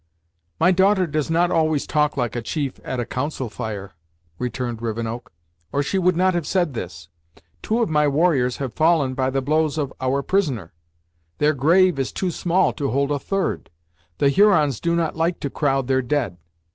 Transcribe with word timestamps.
"My 0.59 0.71
daughter 0.71 1.05
does 1.05 1.29
not 1.29 1.51
always 1.51 1.85
talk 1.85 2.17
like 2.17 2.35
a 2.35 2.41
chief 2.41 2.79
at 2.83 2.99
a 2.99 3.05
Council 3.05 3.51
Fire," 3.51 3.93
returned 4.39 4.81
Rivenoak, 4.81 5.31
"or 5.71 5.83
she 5.83 5.99
would 5.99 6.15
not 6.17 6.33
have 6.33 6.47
said 6.47 6.73
this. 6.73 7.09
Two 7.61 7.83
of 7.83 7.87
my 7.91 8.07
warriors 8.07 8.57
have 8.57 8.73
fallen 8.73 9.13
by 9.13 9.29
the 9.29 9.43
blows 9.43 9.77
of 9.77 9.93
our 10.01 10.23
prisoner; 10.23 10.73
their 11.37 11.53
grave 11.53 11.99
is 11.99 12.11
too 12.11 12.31
small 12.31 12.73
to 12.73 12.89
hold 12.89 13.11
a 13.11 13.19
third. 13.19 13.69
The 14.17 14.29
Hurons 14.29 14.79
do 14.79 14.95
not 14.95 15.15
like 15.15 15.39
to 15.41 15.51
crowd 15.51 15.85
their 15.85 16.01
dead. 16.01 16.37